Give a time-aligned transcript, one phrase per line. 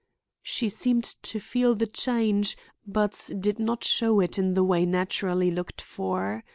[0.41, 2.57] She seemed to feel the change
[2.87, 6.43] but did not show it in the way naturally looked for.